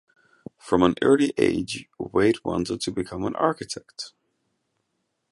[0.57, 4.13] From an early age, Wade wanted to become an architect.